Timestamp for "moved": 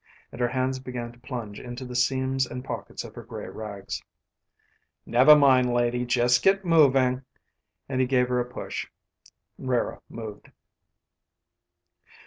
10.09-10.49